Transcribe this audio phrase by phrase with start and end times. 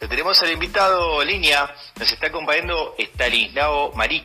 [0.00, 4.24] Te tenemos al invitado línea, nos está acompañando Stanislao Maric,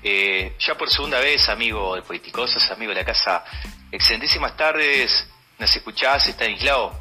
[0.00, 3.44] eh, ya por segunda vez amigo de Politicosas, amigo de la casa.
[3.90, 6.92] Excelentísimas tardes, ¿nos escuchás Stanislao?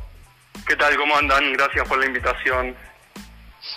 [0.66, 0.98] ¿Qué tal?
[0.98, 1.54] ¿Cómo andan?
[1.54, 2.76] Gracias por la invitación.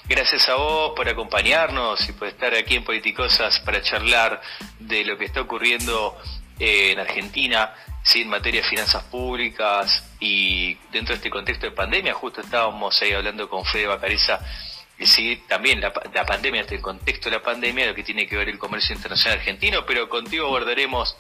[0.08, 4.40] Gracias a vos por acompañarnos y por estar aquí en Politicosas para charlar
[4.78, 6.16] de lo que está ocurriendo
[6.58, 7.74] eh, en Argentina,
[8.06, 8.22] ¿sí?
[8.22, 13.12] en materia de finanzas públicas y dentro de este contexto de pandemia, justo estábamos ahí
[13.12, 14.40] hablando con Fede Bacareza,
[14.98, 18.48] y sí, también la, pandemia, este contexto de la pandemia, lo que tiene que ver
[18.48, 21.16] el comercio internacional argentino, pero contigo abordaremos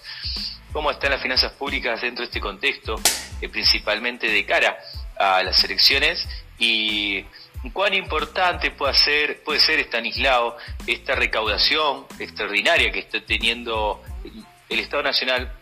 [0.72, 2.98] cómo están las finanzas públicas dentro de este contexto,
[3.40, 4.78] eh, principalmente de cara
[5.18, 6.26] a las elecciones
[6.58, 7.24] y
[7.72, 10.56] cuán importante puede ser, puede ser Estanislao
[10.86, 14.02] esta recaudación extraordinaria que está teniendo
[14.68, 15.52] el Estado Nacional,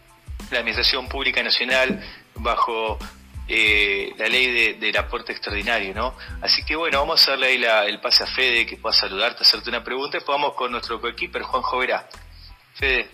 [0.50, 2.02] la Administración Pública Nacional,
[2.36, 2.98] bajo
[3.46, 6.14] eh, la ley del aporte extraordinario, ¿no?
[6.40, 9.68] Así que bueno, vamos a darle ahí el pase a Fede, que pueda saludarte, hacerte
[9.68, 12.08] una pregunta, y vamos con nuestro coequiper Juanjo Verá.
[12.74, 13.08] Fede.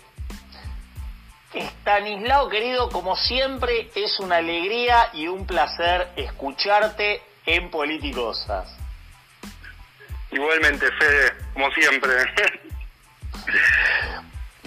[1.52, 8.76] Estanislao, querido, como siempre, es una alegría y un placer escucharte en Politicosas.
[10.30, 12.12] Igualmente, Fede, como siempre.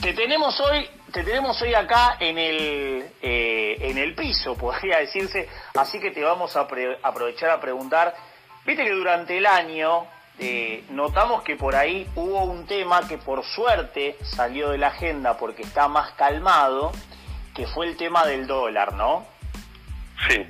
[0.02, 5.48] Te tenemos hoy te tenemos hoy acá en el, eh, en el piso, podría decirse,
[5.76, 6.68] así que te vamos a
[7.04, 8.16] aprovechar a preguntar.
[8.66, 10.08] Viste que durante el año
[10.40, 15.38] eh, notamos que por ahí hubo un tema que por suerte salió de la agenda
[15.38, 16.92] porque está más calmado,
[17.54, 19.24] que fue el tema del dólar, ¿no?
[20.28, 20.48] Sí.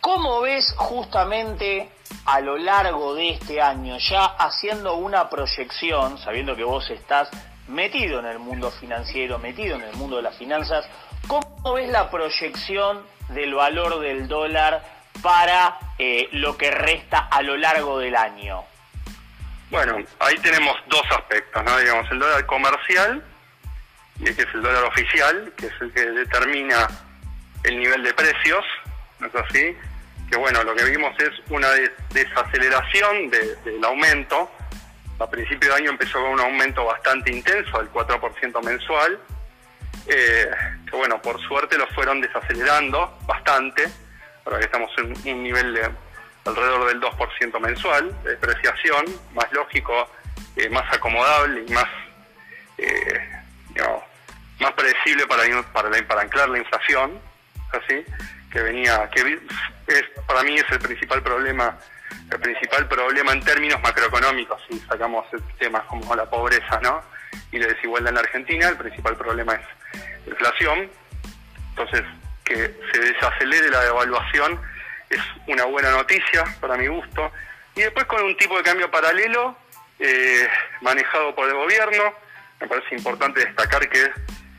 [0.00, 1.88] ¿Cómo ves justamente
[2.24, 7.30] a lo largo de este año, ya haciendo una proyección, sabiendo que vos estás
[7.68, 10.88] metido en el mundo financiero, metido en el mundo de las finanzas,
[11.26, 14.82] ¿cómo ves la proyección del valor del dólar
[15.22, 18.64] para eh, lo que resta a lo largo del año?
[19.70, 21.78] Bueno, ahí tenemos dos aspectos, ¿no?
[21.78, 23.22] Digamos, el dólar comercial,
[24.24, 26.88] que es el dólar oficial, que es el que determina
[27.64, 28.64] el nivel de precios,
[29.18, 29.76] ¿no es así?
[30.30, 31.68] Que bueno, lo que vimos es una
[32.12, 34.50] desaceleración del aumento
[35.18, 39.18] a principio de año empezó con un aumento bastante intenso, del 4% mensual,
[40.06, 40.50] eh,
[40.88, 43.88] que bueno, por suerte lo fueron desacelerando bastante,
[44.44, 45.90] ahora que estamos en un nivel de
[46.44, 50.08] alrededor del 2% mensual de depreciación, más lógico,
[50.56, 51.88] eh, más acomodable y más,
[52.78, 53.28] eh,
[54.60, 57.20] más predecible para, para, para anclar la inflación,
[57.72, 58.04] así
[58.50, 59.38] que venía, que
[59.88, 61.78] es, para mí es el principal problema
[62.30, 65.26] el principal problema en términos macroeconómicos, si sacamos
[65.58, 67.02] temas como la pobreza ¿no?
[67.50, 69.60] y la desigualdad en la Argentina, el principal problema es
[70.26, 70.90] la inflación.
[71.70, 72.02] Entonces,
[72.44, 74.60] que se desacelere la devaluación
[75.10, 77.32] es una buena noticia para mi gusto.
[77.74, 79.56] Y después con un tipo de cambio paralelo
[79.98, 80.48] eh,
[80.80, 82.14] manejado por el gobierno,
[82.60, 84.10] me parece importante destacar que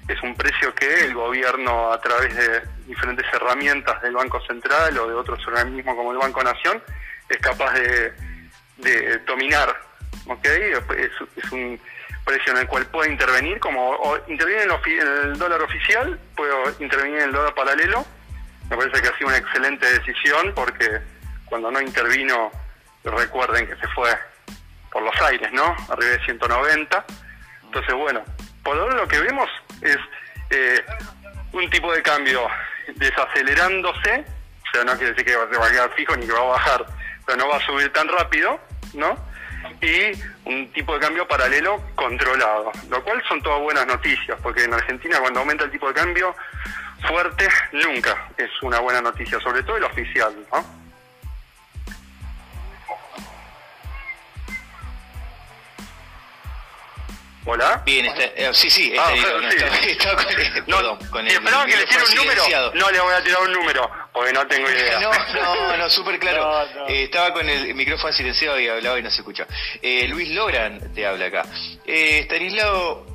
[0.07, 5.07] es un precio que el gobierno a través de diferentes herramientas del Banco Central o
[5.07, 6.81] de otros organismos como el Banco Nación
[7.29, 8.13] es capaz de,
[8.77, 9.75] de dominar,
[10.27, 10.45] ¿ok?
[10.45, 11.79] Es, un
[12.25, 13.97] precio en el cual puede intervenir, como
[14.27, 18.05] interviene en, el dólar oficial, puedo intervenir en el dólar paralelo.
[18.69, 21.01] Me parece que ha sido una excelente decisión porque
[21.45, 22.51] cuando no intervino,
[23.03, 24.15] recuerden que se fue
[24.91, 25.75] por los aires, ¿no?
[25.89, 27.05] Arriba de 190.
[27.63, 28.23] Entonces, bueno,
[28.63, 29.49] por ahora lo que vemos
[29.81, 29.97] es
[30.51, 30.83] eh,
[31.53, 32.47] un tipo de cambio
[32.95, 34.25] desacelerándose,
[34.67, 36.85] o sea, no quiere decir que va a quedar fijo ni que va a bajar,
[37.35, 38.59] no va a subir tan rápido,
[38.93, 39.17] ¿no?
[39.81, 40.11] Y
[40.45, 45.19] un tipo de cambio paralelo controlado, lo cual son todas buenas noticias, porque en Argentina
[45.19, 46.35] cuando aumenta el tipo de cambio
[47.07, 50.79] fuerte, nunca es una buena noticia, sobre todo el oficial, ¿no?
[57.45, 57.81] Hola.
[57.83, 59.09] Bien, está, eh, sí, sí, está,
[60.67, 62.43] no, con, si esperaban que le tire un número,
[62.75, 64.99] no le voy a tirar un número, porque no tengo idea.
[64.99, 66.49] No, no, no, súper claro.
[66.89, 69.45] Eh, estaba con el micrófono silenciado y hablaba y no se escucha.
[69.81, 71.45] Eh, Luis Logran te habla acá.
[71.85, 73.05] Eh, Stanislao,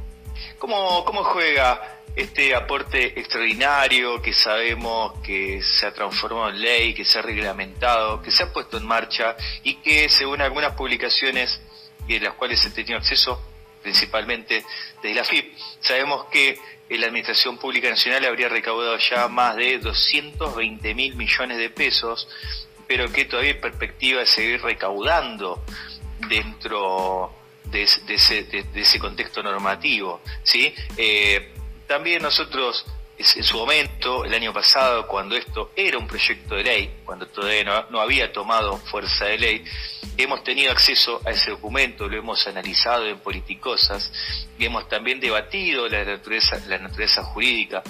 [0.58, 7.05] ¿cómo, ¿cómo juega este aporte extraordinario que sabemos que se ha transformado en ley, que
[7.05, 11.61] se ha reglamentado, que se ha puesto en marcha y que según algunas publicaciones
[12.06, 13.43] de las cuales he tenido acceso,
[13.84, 14.64] principalmente
[15.00, 16.58] desde la FIP, sabemos que
[16.88, 22.28] la Administración Pública Nacional habría recaudado ya más de 220 mil millones de pesos,
[22.88, 25.62] pero que todavía hay perspectiva de seguir recaudando
[26.28, 27.32] dentro
[27.64, 30.20] de, ese, de ese, contexto normativo.
[30.42, 30.75] ¿sí?
[30.96, 31.52] Eh,
[31.86, 32.86] también nosotros
[33.36, 37.86] en su momento, el año pasado, cuando esto era un proyecto de ley, cuando todavía
[37.90, 39.64] no, había tomado fuerza de ley,
[40.18, 44.12] hemos tenido acceso a ese documento, lo hemos analizado en Politicosas
[44.58, 47.82] y hemos también debatido la naturaleza, jurídica.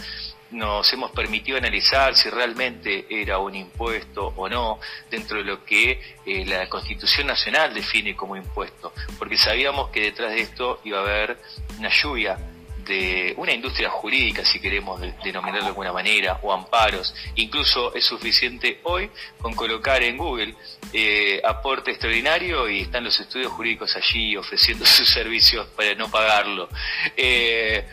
[0.52, 4.78] Nos hemos permitido analizar si realmente era un impuesto o no
[5.10, 10.30] dentro de lo que eh, la Constitución Nacional define como impuesto, porque sabíamos que detrás
[10.30, 11.38] de esto iba a haber
[11.78, 12.38] una lluvia
[12.84, 17.14] de una industria jurídica, si queremos denominarlo de alguna manera, o amparos.
[17.36, 20.54] Incluso es suficiente hoy con colocar en Google
[20.92, 26.68] eh, aporte extraordinario y están los estudios jurídicos allí ofreciendo sus servicios para no pagarlo.
[27.16, 27.86] Eh,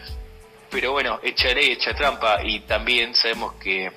[0.70, 3.92] pero bueno, echa ley, echa trampa y también sabemos que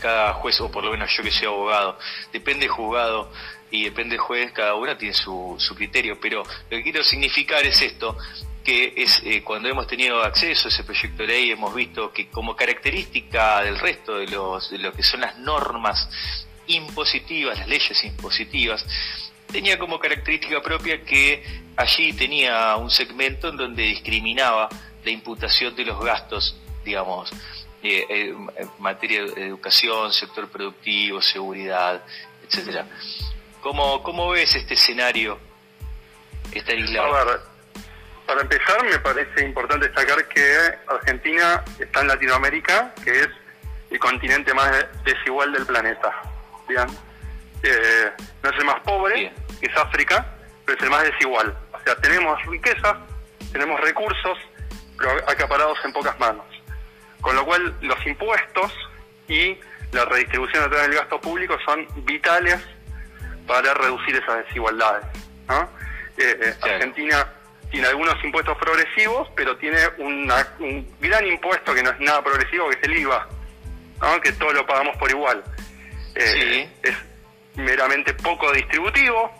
[0.00, 1.98] cada juez, o por lo menos yo que soy abogado,
[2.32, 3.30] depende juzgado
[3.70, 7.80] y depende juez, cada uno tiene su, su criterio, pero lo que quiero significar es
[7.82, 8.16] esto,
[8.70, 12.28] que es eh, cuando hemos tenido acceso a ese proyecto de ley hemos visto que
[12.28, 16.08] como característica del resto de, los, de lo que son las normas
[16.68, 18.86] impositivas, las leyes impositivas,
[19.50, 21.42] tenía como característica propia que
[21.74, 24.68] allí tenía un segmento en donde discriminaba
[25.04, 27.32] la imputación de los gastos, digamos,
[27.82, 32.04] eh, en materia de educación, sector productivo, seguridad,
[32.46, 32.86] etcétera.
[33.62, 35.40] ¿Cómo, ¿Cómo ves este escenario,
[36.52, 37.49] esta isla?
[38.30, 40.44] Para empezar me parece importante destacar que
[40.86, 43.28] Argentina está en Latinoamérica, que es
[43.90, 44.70] el continente más
[45.04, 46.12] desigual del planeta.
[46.68, 46.86] Bien.
[47.64, 48.12] Eh,
[48.44, 50.24] no es el más pobre, que es África,
[50.64, 51.56] pero es el más desigual.
[51.72, 52.98] O sea, tenemos riqueza,
[53.50, 54.38] tenemos recursos,
[54.96, 56.46] pero acaparados en pocas manos.
[57.20, 58.72] Con lo cual, los impuestos
[59.26, 59.58] y
[59.90, 62.60] la redistribución a través del gasto público son vitales
[63.48, 65.04] para reducir esas desigualdades.
[66.16, 67.26] Eh, eh, Argentina
[67.70, 70.26] tiene algunos impuestos progresivos, pero tiene un
[71.00, 73.28] gran impuesto que no es nada progresivo, que es el IVA,
[74.22, 75.42] que todo lo pagamos por igual.
[76.14, 76.94] Eh, es
[77.54, 79.30] meramente poco distributivo,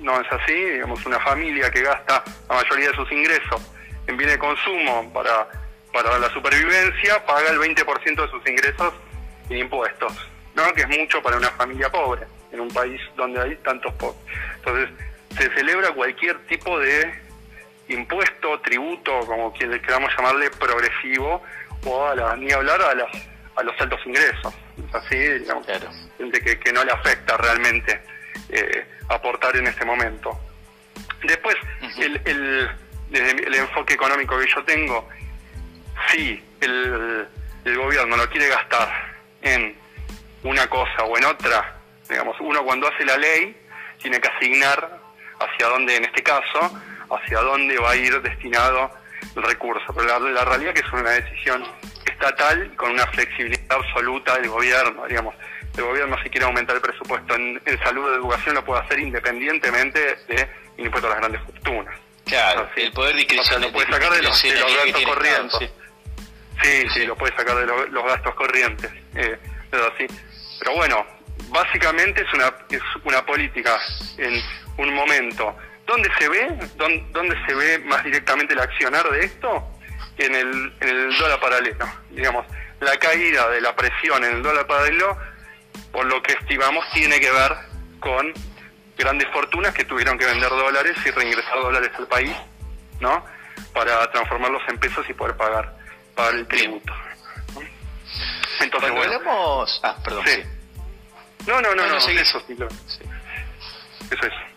[0.00, 3.62] no es así, digamos, una familia que gasta la mayoría de sus ingresos
[4.06, 5.48] en bienes de consumo para,
[5.92, 8.94] para la supervivencia paga el 20% de sus ingresos
[9.48, 10.12] en impuestos,
[10.54, 10.72] ¿no?
[10.74, 14.20] que es mucho para una familia pobre, en un país donde hay tantos pobres.
[14.56, 14.90] Entonces,
[15.38, 17.25] se celebra cualquier tipo de
[17.88, 21.42] impuesto, tributo, como queramos llamarle, progresivo,
[21.84, 23.10] o a ni hablar a, las,
[23.56, 24.54] a los altos ingresos.
[24.92, 25.66] así, digamos,
[26.18, 28.00] gente que, que no le afecta realmente
[28.48, 30.38] eh, aportar en este momento.
[31.22, 31.56] Después,
[31.98, 32.70] el, el
[33.10, 35.08] desde el enfoque económico que yo tengo,
[36.10, 37.28] si el,
[37.64, 38.88] gobierno no quiere gastar
[39.42, 39.76] en
[40.42, 41.78] una cosa o en otra,
[42.08, 43.56] digamos, uno cuando hace la ley
[44.00, 45.00] tiene que asignar
[45.40, 46.80] hacia dónde, en este caso,
[47.10, 48.90] hacia dónde va a ir destinado
[49.34, 49.92] el recurso.
[49.94, 51.64] Pero la, realidad es que es una decisión
[52.04, 55.34] estatal con una flexibilidad absoluta del gobierno, digamos.
[55.76, 60.16] El gobierno si quiere aumentar el presupuesto en, salud o educación lo puede hacer independientemente
[60.26, 60.48] de
[60.78, 61.98] impuesto a las grandes fortunas.
[62.24, 63.62] Claro, el poder discrecional.
[63.62, 65.70] lo puede sacar de los, gastos corrientes.
[66.62, 66.88] Sí.
[66.94, 68.90] sí, lo puede sacar de los, gastos corrientes.
[69.14, 69.38] Eh,
[69.70, 70.06] pero, sí.
[70.58, 71.06] pero bueno,
[71.50, 73.78] básicamente es una, es una política
[74.18, 74.42] en
[74.78, 75.56] un momento.
[75.86, 76.68] ¿Dónde se ve?
[76.76, 79.72] ¿Dónde, se ve más directamente el accionar de esto?
[80.18, 81.86] En el, en el dólar paralelo.
[82.10, 82.46] Digamos,
[82.80, 85.16] la caída de la presión en el dólar paralelo,
[85.92, 87.52] por lo que estimamos, tiene que ver
[88.00, 88.32] con
[88.96, 92.34] grandes fortunas que tuvieron que vender dólares y reingresar dólares al país,
[93.00, 93.24] ¿no?
[93.72, 95.76] Para transformarlos en pesos y poder pagar,
[96.14, 96.92] pagar el tributo.
[98.60, 99.80] Entonces, bueno, hablamos...
[99.84, 100.24] Ah, perdón.
[100.26, 100.42] Sí.
[101.46, 102.38] No, no, no, no, eso, eso
[104.26, 104.55] es.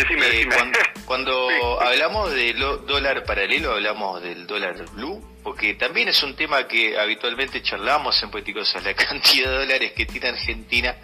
[0.00, 0.72] Decime, eh, decime.
[1.04, 6.98] Cuando, hablamos de dólar paralelo, hablamos del dólar blue, porque también es un tema que
[6.98, 10.96] habitualmente charlamos en Poeticosas, la cantidad de dólares que tiene Argentina,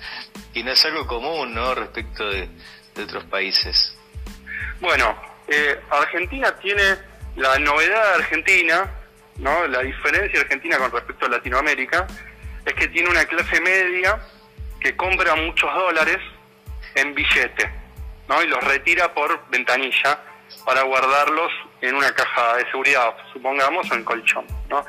[0.55, 2.49] y no es algo común, ¿no?, respecto de,
[3.03, 3.95] otros países.
[4.81, 5.15] Bueno,
[5.49, 6.97] eh, Argentina tiene
[7.37, 8.91] la novedad de Argentina,
[9.39, 12.07] ¿no?, la diferencia de Argentina con respecto a Latinoamérica,
[12.65, 14.19] es que tiene una clase media
[14.81, 16.19] que compra muchos dólares
[16.95, 17.86] en billete,
[18.29, 20.21] ¿no?, y los retira por ventanilla
[20.65, 24.47] para guardarlos en una caja de seguridad, supongamos, o en colchón.
[24.69, 24.85] ¿no?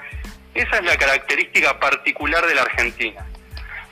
[0.53, 3.25] Esa es la característica particular de la Argentina.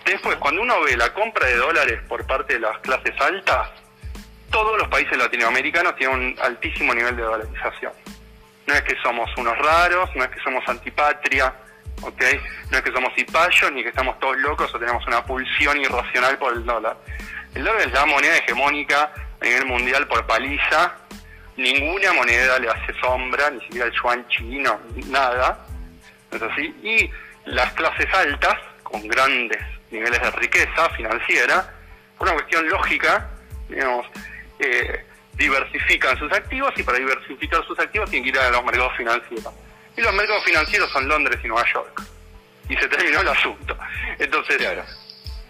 [0.04, 3.70] Después, cuando uno ve la compra de dólares por parte de las clases altas,
[4.52, 7.92] todos los países latinoamericanos tienen un altísimo nivel de dolarización.
[8.68, 11.54] No es que somos unos raros, no es que somos antipatria,
[12.02, 12.24] ¿ok?
[12.72, 16.38] No es que somos hipayos, ni que estamos todos locos o tenemos una pulsión irracional
[16.38, 16.98] por el dólar.
[17.54, 19.12] El dólar es la moneda hegemónica
[19.46, 20.96] a nivel mundial por paliza
[21.56, 25.66] ninguna moneda le hace sombra, ni siquiera el yuan chino, nada.
[26.32, 26.70] ¿no es?
[26.84, 27.10] Y
[27.46, 29.62] las clases altas, con grandes
[29.92, 31.74] niveles de riqueza financiera,
[32.18, 33.30] por una cuestión lógica,
[33.70, 34.06] digamos,
[34.60, 38.98] eh, diversifican sus activos y para diversificar sus activos tienen que ir a los mercados
[38.98, 39.54] financieros.
[39.96, 42.02] Y los mercados financieros son Londres y Nueva York.
[42.68, 43.78] Y se terminó el asunto.
[44.18, 44.58] Entonces,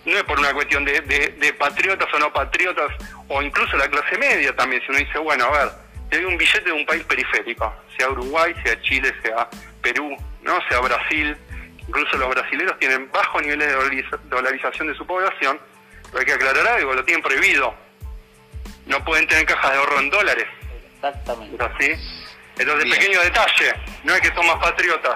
[0.06, 2.92] no es por una cuestión de, de, patriotas o no patriotas,
[3.28, 5.70] o incluso la clase media también, si uno dice, bueno, a ver,
[6.10, 9.50] te doy un billete de un país periférico, sea Uruguay, sea Chile, sea
[9.82, 11.36] Perú, no sea Brasil,
[11.88, 15.60] incluso los brasileños tienen bajo niveles de dolarización de su población,
[16.06, 17.74] pero hay que aclarar algo, lo tienen prohibido.
[18.86, 20.46] No pueden tener cajas de ahorro en dólares.
[20.94, 21.64] Exactamente.
[21.64, 21.92] ¿Así?
[22.58, 25.16] Entonces, pequeño detalle, no es que son más patriotas,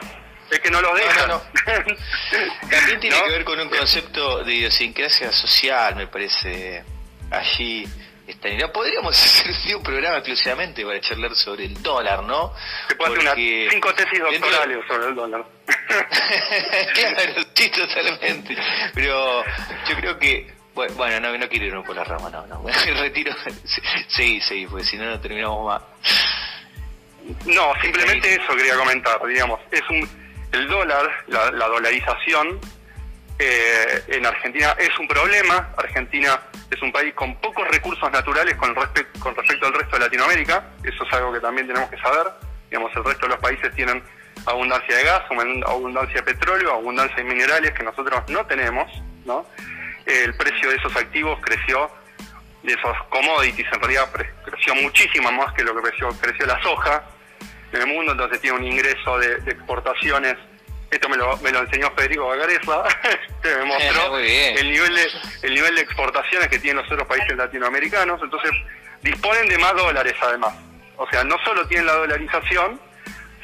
[0.51, 1.29] es que no los dejan.
[2.69, 6.83] También tiene que ver con un concepto de idiosincrasia social, me parece,
[7.31, 7.87] allí.
[8.27, 8.71] Estaría.
[8.71, 9.15] Podríamos
[9.51, 12.53] hacer un programa exclusivamente para charlar sobre el dólar, ¿no?
[12.87, 15.45] Se puede hacer unas cinco tesis doctorales sobre el dólar.
[16.93, 18.55] claro, sí, totalmente.
[18.93, 19.43] Pero
[19.87, 22.63] yo creo que bueno, no, no quiero irme por la rama, no, no.
[22.99, 23.35] Retiro.
[24.07, 25.81] Seguí, seguí, porque si no, no terminamos más.
[27.45, 29.59] No, simplemente eso quería comentar, digamos.
[29.71, 30.09] Es un,
[30.51, 32.59] el dólar, la, dolarización
[33.37, 35.69] eh, en Argentina es un problema.
[35.77, 36.39] Argentina
[36.69, 40.71] es un país con pocos recursos naturales con, con respecto al resto de Latinoamérica.
[40.83, 42.27] Eso es algo que también tenemos que saber.
[42.69, 44.03] Digamos, el resto de los países tienen
[44.45, 45.21] abundancia de gas,
[45.65, 48.91] abundancia de petróleo, abundancia de minerales que nosotros no tenemos,
[49.25, 49.45] ¿no?
[50.05, 51.89] El precio de esos activos creció,
[52.63, 54.09] de esos commodities en realidad
[54.45, 57.03] creció muchísimo más que lo que creció, creció la soja,
[57.71, 60.35] en el mundo, entonces tiene un ingreso de, exportaciones.
[60.91, 62.83] Esto me lo, me lo enseñó Federico Bagareza,
[63.43, 65.07] que me mostró el nivel de
[65.43, 68.19] el nivel de exportaciones que tienen los otros países latinoamericanos.
[68.23, 68.51] Entonces
[69.01, 70.53] disponen de más dólares además.
[70.97, 72.79] O sea, no solo tienen la dolarización,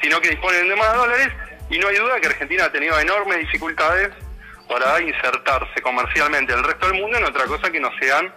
[0.02, 1.28] sino que disponen de más dólares
[1.70, 4.10] y no hay duda que Argentina ha tenido enormes dificultades
[4.68, 8.32] para insertarse comercialmente en el resto del mundo en otra cosa que no sean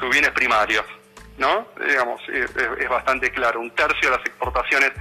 [0.00, 0.84] sus bienes primarios.
[1.36, 1.68] ¿No?
[1.86, 3.60] Digamos, es, es bastante claro.
[3.60, 4.92] Un tercio de las exportaciones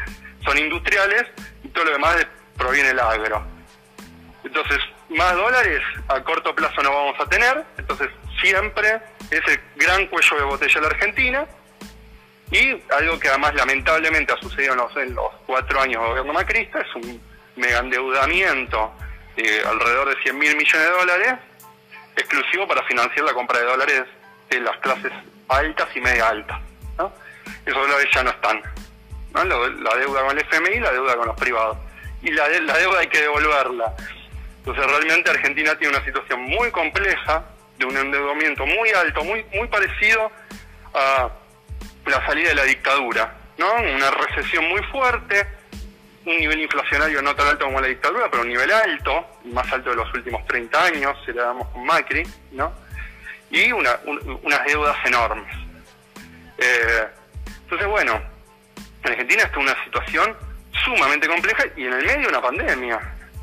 [0.45, 1.25] son industriales
[1.63, 2.25] y todo lo demás
[2.57, 3.45] proviene del agro.
[4.43, 8.09] Entonces, más dólares a corto plazo no vamos a tener, entonces
[8.41, 8.99] siempre
[9.31, 11.45] ese gran cuello de botella de la Argentina
[12.51, 16.33] y algo que además lamentablemente ha sucedido en los, en los cuatro años de gobierno
[16.33, 17.21] macrista es un
[17.55, 18.93] mega endeudamiento
[19.35, 21.33] de alrededor de 100 mil millones de dólares
[22.15, 24.03] exclusivo para financiar la compra de dólares
[24.49, 25.11] de las clases
[25.47, 26.59] altas y media altas.
[27.65, 28.61] Esos dólares ya no están
[29.43, 31.77] la deuda con el FMI y la deuda con los privados.
[32.21, 33.93] Y la, deuda hay que devolverla.
[34.57, 37.43] Entonces realmente Argentina tiene una situación muy compleja,
[37.77, 40.31] de un endeudamiento muy alto, muy, muy parecido
[40.93, 41.29] a
[42.05, 43.73] la salida de la dictadura, ¿no?
[43.75, 45.45] Una recesión muy fuerte,
[46.25, 49.89] un nivel inflacionario no tan alto como la dictadura, pero un nivel alto, más alto
[49.89, 52.73] de los últimos 30 años, si le damos con Macri, ¿no?
[53.51, 53.99] Y una,
[54.41, 55.53] unas deudas enormes.
[56.57, 57.07] Eh,
[57.63, 58.21] entonces, bueno,
[59.05, 60.35] en Argentina está una situación
[60.83, 62.99] sumamente compleja y en el medio una pandemia,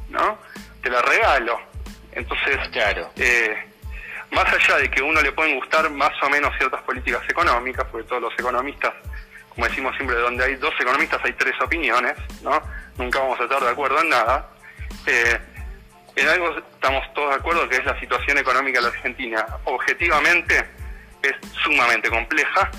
[0.09, 0.38] ¿no?
[0.83, 1.61] Te la regalo.
[2.12, 3.11] Entonces, claro.
[3.16, 3.57] Eh,
[4.31, 7.87] más allá de que a uno le pueden gustar más o menos ciertas políticas económicas,
[7.90, 8.92] porque todos los economistas,
[9.50, 12.61] como decimos siempre, donde hay dos economistas hay tres opiniones, ¿no?
[12.97, 14.50] Nunca vamos a estar de acuerdo en nada.
[15.07, 15.38] Eh,
[16.16, 19.47] en algo estamos todos de acuerdo que es la situación económica de la Argentina.
[19.64, 20.66] Objetivamente
[21.23, 22.71] es sumamente compleja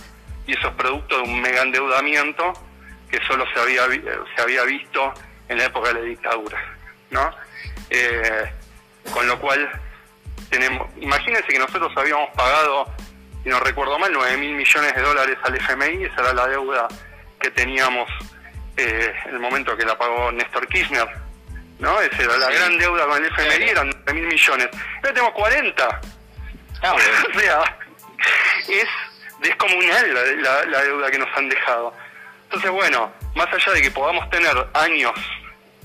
[0.46, 2.54] y eso es producto de un mega endeudamiento
[3.14, 3.86] que solo se había,
[4.36, 5.14] se había visto
[5.48, 6.60] en la época de la dictadura,
[7.12, 7.32] ¿no?
[7.92, 8.52] Eh,
[9.14, 9.70] con lo cual,
[10.50, 12.92] tenemos, imagínense que nosotros habíamos pagado,
[13.44, 16.88] si no recuerdo mal, 9 mil millones de dólares al FMI, esa era la deuda
[17.40, 18.10] que teníamos
[18.78, 21.08] eh, en el momento que la pagó Néstor Kirchner,
[21.78, 22.02] ¿no?
[22.02, 24.70] Esa era la gran deuda con el FMI, eran 9 mil millones.
[24.96, 26.02] Ahora tenemos 40.
[26.82, 26.96] Ah,
[27.36, 27.78] o sea,
[28.70, 28.88] es
[29.40, 30.42] descomunal
[30.72, 31.94] la deuda que nos han dejado.
[32.54, 35.14] Entonces, bueno, más allá de que podamos tener años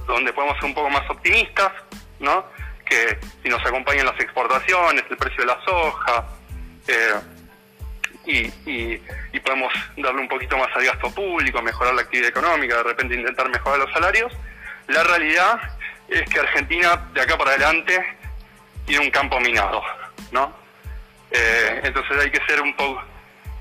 [0.06, 1.72] donde podemos ser un poco más optimistas,
[2.20, 2.44] ¿no?
[2.84, 6.26] Que si nos acompañan las exportaciones, el precio de la soja,
[6.86, 7.14] eh,
[8.26, 8.98] y,
[9.40, 13.48] podemos darle un poquito más al gasto público, mejorar la actividad económica, de repente intentar
[13.48, 14.30] mejorar los salarios,
[14.88, 15.58] la realidad
[16.06, 18.18] es que Argentina de acá para adelante
[18.84, 19.82] tiene un campo minado,
[20.32, 20.54] ¿no?
[21.30, 23.02] Eh, entonces hay que ser un poco...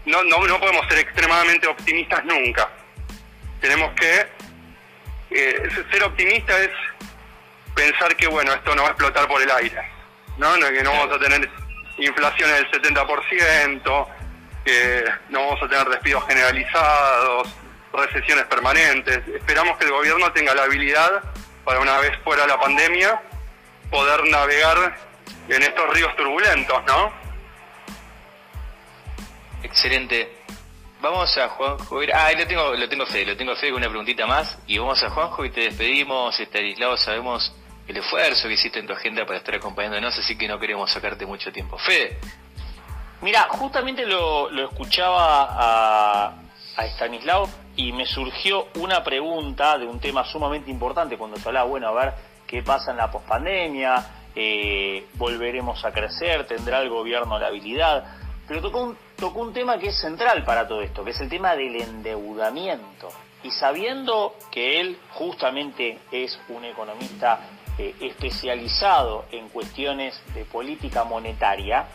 [0.06, 2.68] No, no, no podemos ser extremadamente optimistas nunca
[3.78, 4.28] tenemos que
[5.30, 6.72] eh, ser optimista es
[7.76, 9.82] pensar que bueno esto no va a explotar por el aire
[10.38, 11.48] no, que no vamos a tener
[11.98, 14.08] inflación del 70%
[14.66, 17.50] que no vamos a tener despidos generalizados
[17.94, 21.24] recesiones permanentes esperamos que el gobierno tenga la habilidad
[21.64, 23.22] para una vez fuera la pandemia,
[23.92, 24.96] poder navegar
[25.50, 27.12] en estos ríos turbulentos, ¿no?
[29.64, 30.32] Excelente.
[31.02, 32.00] Vamos a Juanjo.
[32.14, 34.58] Ah, lo tengo, lo tengo fe, lo tengo fe con una preguntita más.
[34.66, 36.40] Y vamos a Juanjo y te despedimos.
[36.40, 37.54] Estanislao, sabemos
[37.88, 41.26] el esfuerzo que hiciste en tu agenda para estar acompañándonos, así que no queremos sacarte
[41.26, 41.78] mucho tiempo.
[41.78, 42.20] Fede.
[43.22, 46.34] Mira, justamente lo, escuchaba a,
[46.76, 51.68] a Stanislao y me surgió una pregunta de un tema sumamente importante cuando se hablaba,
[51.68, 52.14] bueno, a ver
[52.46, 58.04] qué pasa en la pospandemia, eh, volveremos a crecer, tendrá el gobierno la habilidad,
[58.48, 61.30] pero tocó un, tocó un tema que es central para todo esto, que es el
[61.30, 63.10] tema del endeudamiento.
[63.44, 67.40] Y sabiendo que él justamente es un economista
[67.78, 71.88] eh, especializado en cuestiones de política monetaria,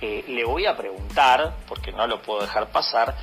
[0.00, 3.14] eh, le voy a preguntar, porque no lo puedo dejar pasar,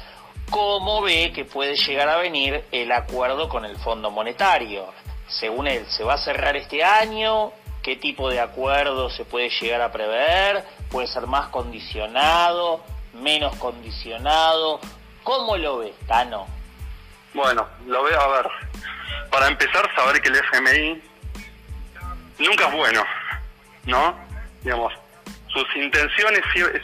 [0.50, 4.86] cómo ve que puede llegar a venir el acuerdo con el Fondo Monetario.
[5.28, 7.52] Según él, ¿se va a cerrar este año?
[7.82, 10.64] ¿Qué tipo de acuerdo se puede llegar a prever?
[10.90, 12.82] ¿Puede ser más condicionado?
[13.14, 14.80] ¿Menos condicionado?
[15.24, 16.48] ¿Cómo lo ve, Tano?
[17.34, 18.52] Bueno, lo veo a ver.
[19.30, 21.02] Para empezar, saber que el FMI
[22.40, 23.04] nunca es bueno,
[23.86, 24.16] ¿no?
[24.64, 24.94] Digamos,
[25.48, 26.42] sus intenciones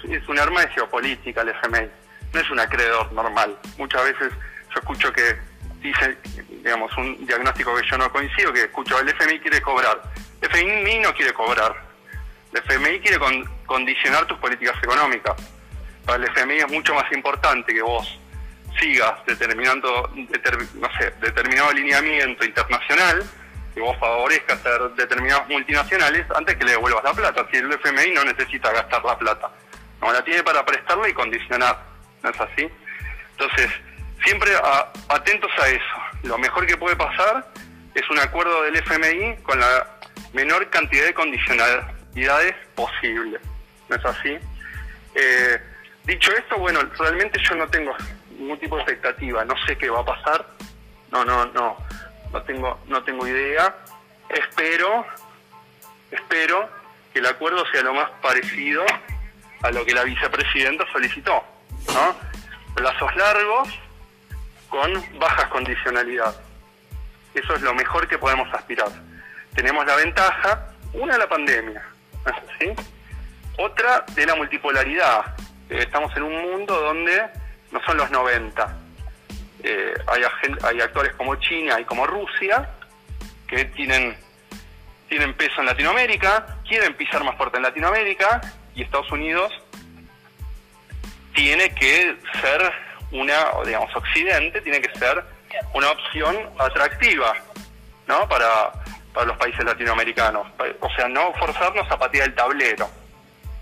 [0.10, 1.90] es, un arma de geopolítica el FMI,
[2.34, 3.58] no es un acreedor normal.
[3.78, 4.34] Muchas veces
[4.74, 5.38] yo escucho que
[5.82, 6.18] dicen,
[6.50, 10.02] digamos, un diagnóstico que yo no coincido, que escucho, el FMI quiere cobrar.
[10.42, 11.76] El FMI no quiere cobrar.
[12.54, 13.20] El FMI quiere
[13.66, 15.36] condicionar tus políticas económicas.
[16.08, 18.18] Para el FMI es mucho más importante que vos
[18.80, 23.24] sigas determinando, no sé, determinado alineamiento internacional
[23.74, 27.46] que vos favorezcas a determinados multinacionales antes que le devuelvas la plata.
[27.52, 29.52] Si el FMI no necesita gastar la plata,
[30.02, 31.78] no la tiene para prestarla y condicionar,
[32.24, 32.70] ¿no es así?
[33.32, 33.70] Entonces,
[34.24, 34.50] siempre
[35.10, 36.24] atentos a eso.
[36.24, 37.52] Lo mejor que puede pasar
[37.94, 39.88] es un acuerdo del FMI con la
[40.32, 43.40] menor cantidad de condicionalidades posible,
[43.90, 44.38] ¿no es así?
[45.16, 45.62] Eh,
[46.08, 47.96] dicho esto, bueno, realmente yo no tengo
[48.40, 50.48] ningún tipo de expectativa, no sé qué va a pasar,
[51.12, 51.78] no, no, no
[52.32, 53.76] no tengo, no tengo idea.
[54.30, 55.06] Espero,
[56.12, 56.70] espero
[57.14, 58.86] que el acuerdo sea lo más parecido
[59.64, 61.44] a lo que la vicepresidenta solicitó,
[61.94, 62.16] ¿no?
[62.76, 63.70] Plazos largos
[64.70, 66.36] con bajas condicionalidad.
[67.34, 68.90] Eso es lo mejor que podemos aspirar.
[69.56, 71.84] Tenemos la ventaja, una de la pandemia,
[72.60, 72.72] ¿sí?
[73.58, 75.36] Otra de la multipolaridad.
[75.70, 77.24] Estamos en un mundo donde
[77.72, 78.78] no son los 90,
[79.64, 80.22] eh, hay,
[80.64, 82.70] hay actores como China y como Rusia
[83.48, 84.16] que tienen,
[85.10, 88.42] tienen peso en Latinoamérica, quieren pisar más fuerte en Latinoamérica
[88.76, 89.52] y Estados Unidos
[91.34, 92.74] tiene que ser
[93.12, 95.24] una, digamos, Occidente tiene que ser
[95.74, 97.34] una opción atractiva,
[98.08, 98.28] ¿no?
[98.28, 98.72] Para,
[99.14, 100.48] para los países latinoamericanos.
[100.82, 102.90] O sea, no forzarnos a patear el tablero.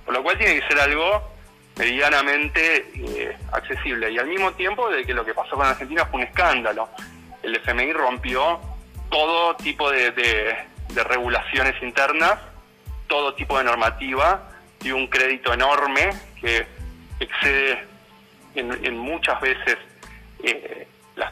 [0.03, 1.34] Por lo cual tiene que ser algo
[1.77, 4.11] medianamente eh, accesible.
[4.11, 6.89] Y al mismo tiempo de que lo que pasó con Argentina fue un escándalo.
[7.43, 8.59] El FMI rompió
[9.09, 12.39] todo tipo de, de, regulaciones internas,
[13.07, 14.49] todo tipo de normativa,
[14.81, 16.09] y un crédito enorme
[16.39, 16.65] que
[17.19, 17.85] excede
[18.55, 19.77] en, muchas veces
[20.43, 21.31] eh, las,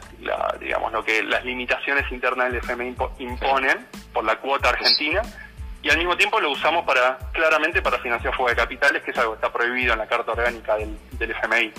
[0.60, 5.22] digamos lo que las limitaciones internas del FMI imponen por la cuota argentina
[5.84, 9.18] y al mismo tiempo lo usamos para claramente para financiar fuga de capitales, que es
[9.18, 10.96] algo que está prohibido en la Carta Orgánica del,
[11.30, 11.72] FMI.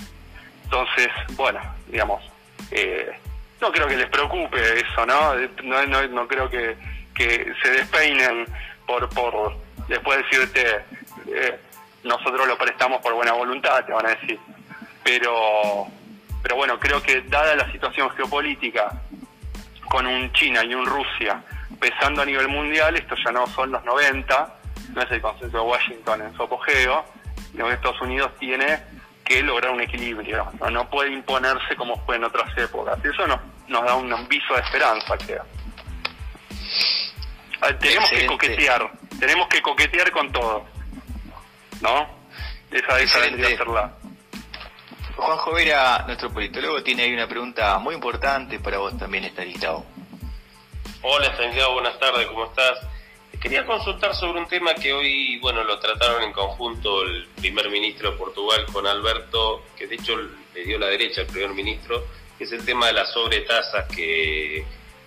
[0.62, 2.22] Entonces, bueno, digamos,
[2.70, 3.10] eh,
[3.60, 5.34] no creo que les preocupe eso, ¿no?
[5.64, 6.76] No, no, no creo que,
[7.16, 8.46] que se despeinen
[8.86, 9.56] por, por
[9.88, 10.84] después decirte,
[11.26, 11.58] eh,
[12.04, 14.38] nosotros lo prestamos por buena voluntad, te van a decir.
[15.02, 15.88] Pero,
[16.44, 19.02] pero bueno, creo que dada la situación geopolítica
[19.88, 21.42] con un China y un Rusia,
[21.86, 24.54] pesando a nivel mundial, esto ya no son los 90,
[24.92, 27.04] no es el consenso de Washington en su apogeo,
[27.52, 28.82] sino que Estados Unidos tiene
[29.24, 32.98] que lograr un equilibrio, no, puede imponerse como fue en otras épocas.
[33.04, 35.44] Eso nos, nos da un viso de esperanza, creo.
[37.60, 40.64] Ah, tenemos que coquetear, tenemos que coquetear con todo,
[41.82, 42.08] ¿no?
[42.72, 43.92] Esa, esa vendría a ser la...
[45.14, 49.84] Juanjo Vera, nuestro politólogo, tiene ahí una pregunta muy importante para vos también, está listado.
[51.02, 52.78] Hola Santiago, buenas tardes, ¿cómo estás?
[53.40, 58.10] Quería consultar sobre un tema que hoy, bueno, lo trataron en conjunto el primer ministro
[58.10, 60.16] de Portugal con Alberto, que de hecho
[60.54, 62.02] le dio la derecha al primer ministro,
[62.38, 64.64] que es el tema de las sobretasas que,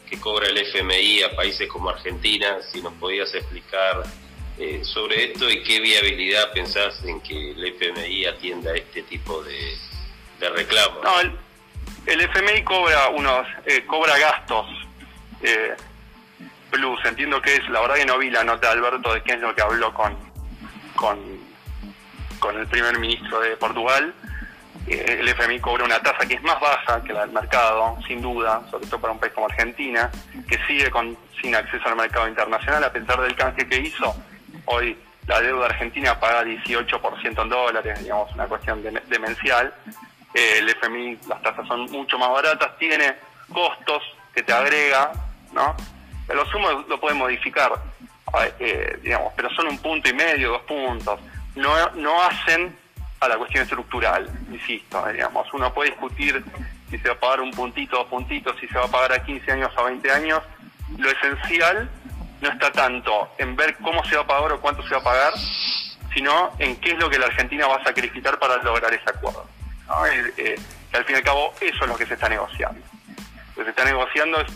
[0.08, 4.04] que cobra el FMI a países como Argentina, si nos podías explicar
[4.60, 9.76] eh, sobre esto y qué viabilidad pensás en que el FMI atienda este tipo de,
[10.50, 11.04] reclamos.
[11.04, 11.20] No,
[12.06, 14.68] el, FMI cobra unos, eh, cobra gastos.
[15.42, 15.76] Eh,
[16.70, 17.04] plus.
[17.06, 19.40] Entiendo que es, la verdad que no vi la nota de Alberto de qué es
[19.40, 20.16] lo que habló con,
[20.96, 21.20] con,
[22.40, 24.14] con el primer ministro de Portugal.
[24.88, 28.22] Eh, el FMI cobra una tasa que es más baja que la del mercado, sin
[28.22, 30.10] duda, sobre todo para un país como Argentina,
[30.48, 34.16] que sigue con, sin acceso al mercado internacional a pesar del canje que hizo.
[34.66, 34.98] Hoy
[35.28, 39.74] la deuda argentina paga 18% en dólares, digamos, una cuestión demencial.
[40.34, 43.16] Eh, el FMI, las tasas son mucho más baratas, tiene
[43.52, 44.02] costos
[44.34, 45.12] que te agrega,
[45.54, 45.76] ¿no?
[46.34, 47.72] Los sumos lo pueden modificar,
[48.60, 51.20] eh, digamos, pero son un punto y medio, dos puntos.
[51.56, 52.76] No, no hacen
[53.20, 55.52] a la cuestión estructural, insisto, digamos.
[55.54, 56.44] Uno puede discutir
[56.90, 59.24] si se va a pagar un puntito, dos puntitos, si se va a pagar a
[59.24, 60.42] 15 años o a 20 años.
[60.98, 61.90] Lo esencial
[62.42, 65.04] no está tanto en ver cómo se va a pagar o cuánto se va a
[65.04, 65.34] pagar,
[66.14, 69.46] sino en qué es lo que la Argentina va a sacrificar para lograr ese acuerdo.
[70.12, 70.60] Eh, eh,
[70.94, 72.80] al fin y al cabo eso es lo que se está negociando.
[73.56, 74.48] Lo que se está negociando es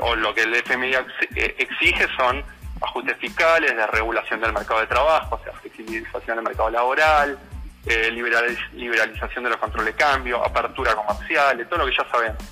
[0.00, 2.42] o lo que el FMI eh, exige son
[2.80, 7.38] ajustes fiscales, de regulación del mercado de trabajo, o sea, flexibilización del mercado laboral,
[7.86, 12.42] eh, liberalización de los controles de cambio, apertura comercial, todo lo que ya sabemos.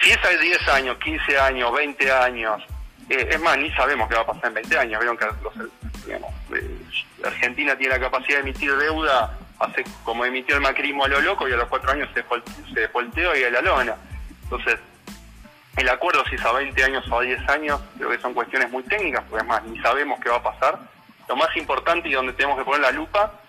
[0.00, 2.62] Si es a 10 años, 15 años, 20 años,
[3.10, 5.00] eh, es más, ni sabemos qué va a pasar en 20 años.
[5.00, 5.26] Vieron que
[7.24, 11.48] Argentina tiene la capacidad de emitir deuda, hace como emitió el macrismo a lo loco
[11.48, 12.24] y a los 4 años se,
[12.72, 13.96] se volteó y a la lona.
[14.44, 14.78] Entonces,
[15.76, 18.70] el acuerdo si es a 20 años o a 10 años, creo que son cuestiones
[18.70, 20.78] muy técnicas, porque además ni sabemos qué va a pasar.
[21.28, 23.40] Lo más importante y donde tenemos que poner la lupa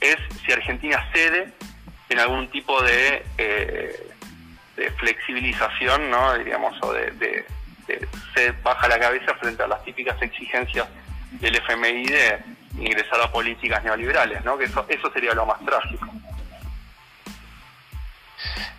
[0.00, 1.52] es si Argentina cede
[2.08, 4.10] en algún tipo de, eh,
[4.76, 6.34] de flexibilización, ¿no?
[6.34, 7.44] diríamos, o de,
[8.34, 10.86] se baja la cabeza frente a las típicas exigencias
[11.32, 12.38] del FMI de
[12.78, 14.58] ingresar a políticas neoliberales, ¿no?
[14.58, 16.06] que eso, eso sería lo más trágico.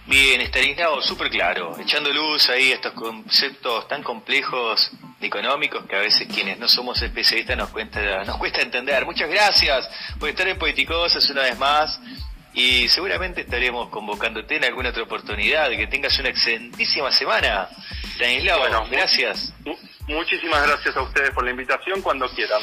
[0.10, 4.90] Bien, Estanislao, súper claro, echando luz ahí a estos conceptos tan complejos
[5.22, 9.06] económicos que a veces quienes no somos especialistas nos cuesta, nos cuesta entender.
[9.06, 9.88] Muchas gracias
[10.20, 12.02] por estar en Politicosas una vez más
[12.56, 15.70] y seguramente estaremos convocándote en alguna otra oportunidad.
[15.70, 17.70] Que tengas una excelentísima semana.
[18.14, 19.54] Estanislao, bueno, gracias.
[20.08, 22.62] Muchísimas gracias a ustedes por la invitación cuando quieran.